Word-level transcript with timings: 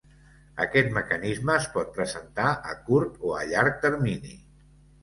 Aquest 0.63 0.89
mecanisme 0.95 1.53
es 1.57 1.67
pot 1.75 1.93
presentar 1.99 2.49
a 2.73 2.77
curt 2.89 3.25
o 3.31 3.39
a 3.43 3.47
llarg 3.53 3.83
termini. 3.87 4.39